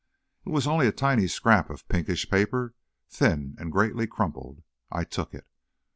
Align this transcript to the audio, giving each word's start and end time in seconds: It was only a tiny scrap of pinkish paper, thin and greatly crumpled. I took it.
It 0.47 0.49
was 0.49 0.65
only 0.65 0.87
a 0.87 0.91
tiny 0.91 1.27
scrap 1.27 1.69
of 1.69 1.87
pinkish 1.87 2.27
paper, 2.27 2.73
thin 3.07 3.55
and 3.59 3.71
greatly 3.71 4.07
crumpled. 4.07 4.63
I 4.91 5.03
took 5.03 5.31
it. 5.35 5.45